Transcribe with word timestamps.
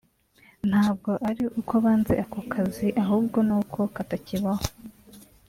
ntabwo 0.69 1.11
ari 1.29 1.43
uko 1.59 1.73
banze 1.83 2.13
ako 2.23 2.39
kazi 2.51 2.87
ahubwo 3.03 3.37
n’uko 3.47 3.79
katakibaho 3.95 4.65